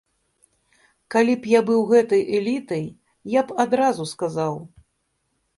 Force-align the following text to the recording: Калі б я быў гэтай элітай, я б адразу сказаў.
Калі 1.15 1.33
б 1.43 1.51
я 1.51 1.59
быў 1.67 1.83
гэтай 1.93 2.21
элітай, 2.39 2.85
я 3.39 3.47
б 3.51 3.59
адразу 3.67 4.11
сказаў. 4.17 4.53